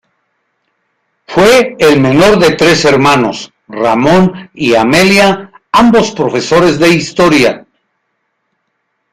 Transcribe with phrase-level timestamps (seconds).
[1.27, 7.67] Fue el menor de tres hermanos: Ramón y Amelia, ambos profesores de historia.